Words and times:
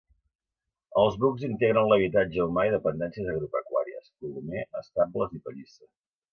Els 1.01 1.19
bucs 1.23 1.45
integren 1.47 1.89
l’habitatge 1.91 2.41
humà 2.47 2.65
i 2.69 2.73
dependències 2.77 3.31
agropecuàries: 3.35 4.11
colomer, 4.25 4.67
estables 4.85 5.41
i 5.41 5.47
pallissa. 5.49 5.91